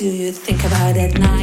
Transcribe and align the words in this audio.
do 0.00 0.06
you 0.06 0.32
think 0.32 0.64
about 0.64 0.96
at 0.96 1.12
night? 1.18 1.39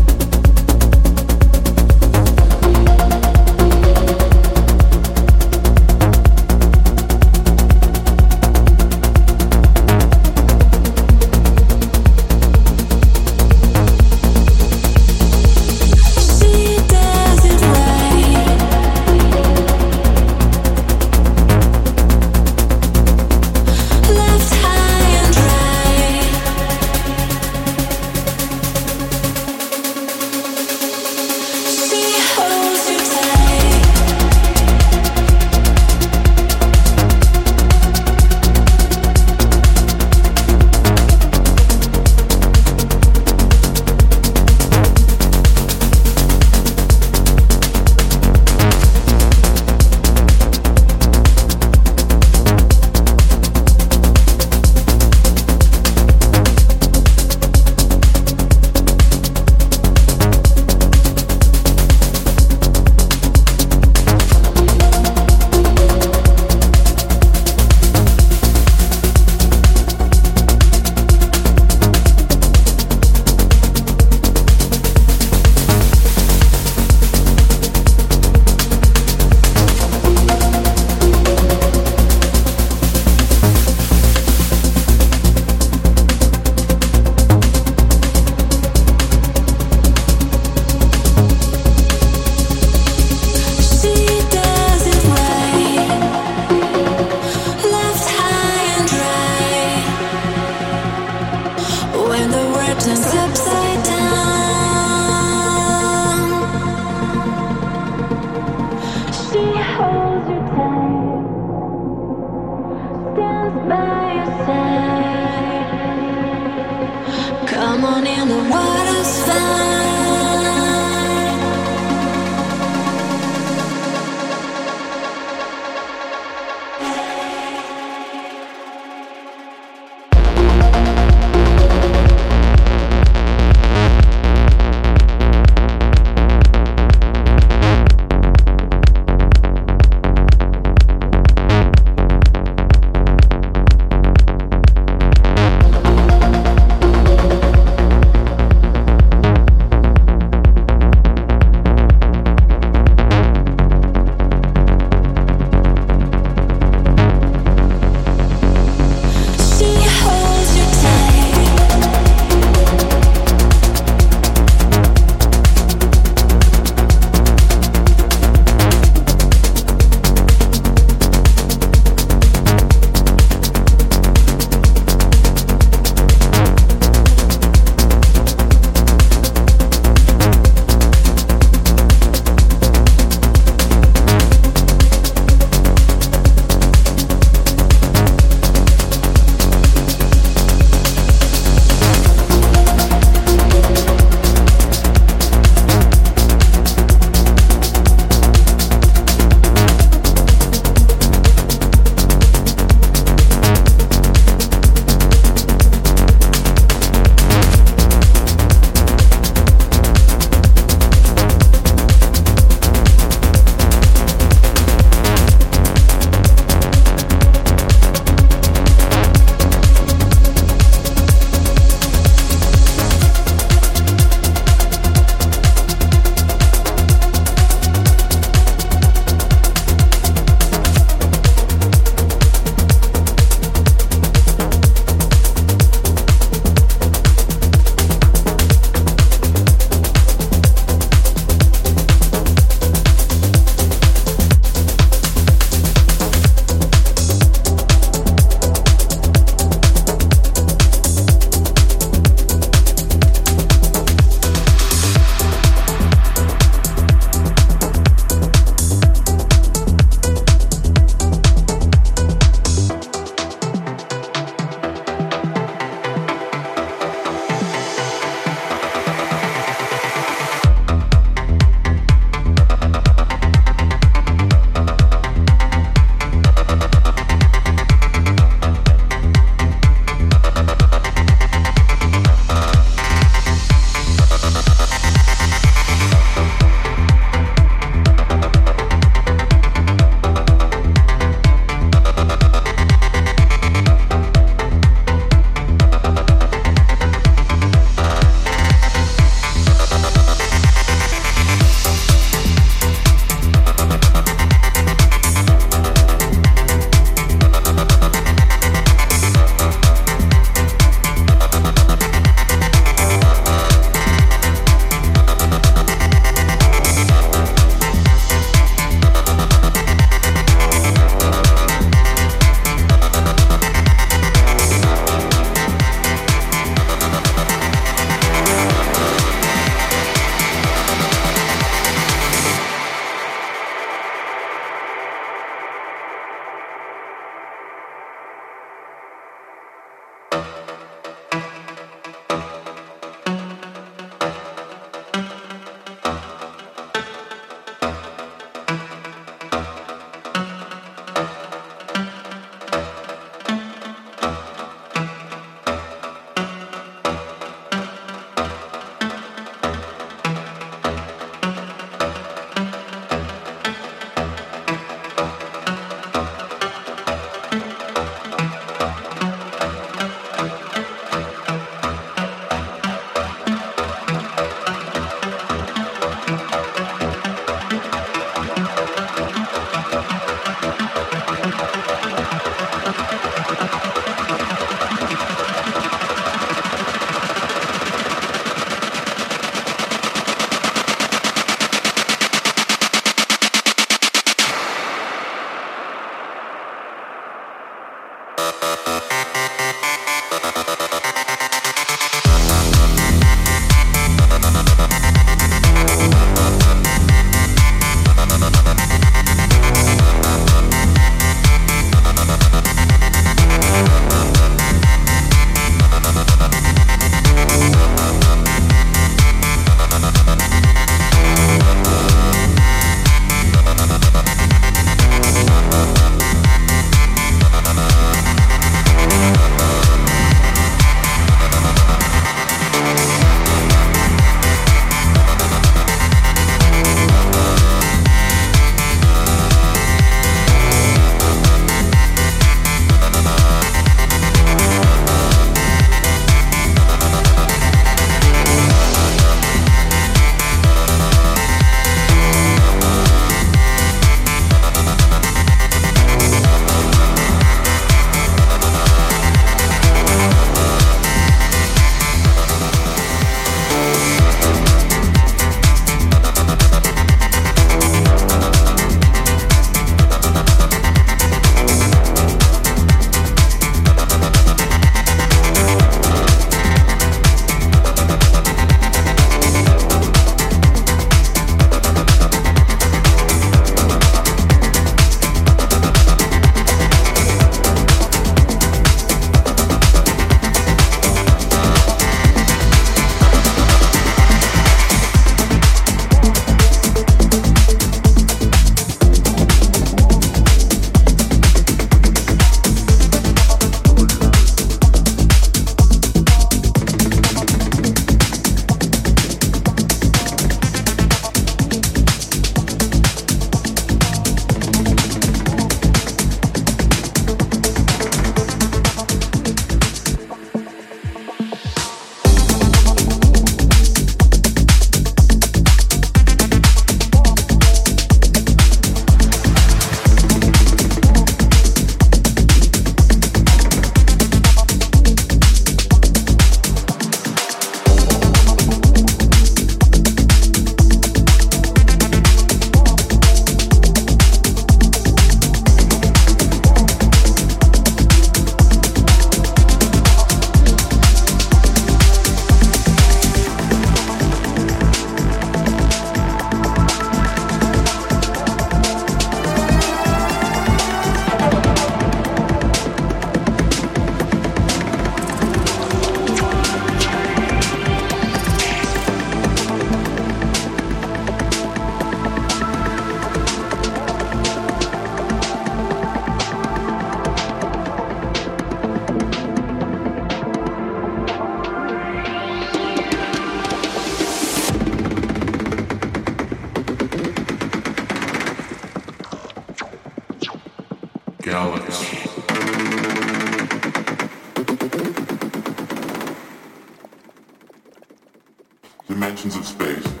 dimensions 598.91 599.37
of 599.37 599.45
space. 599.45 600.00